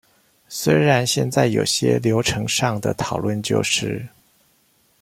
[0.49, 4.03] 雖然現在有些流程上的討論就是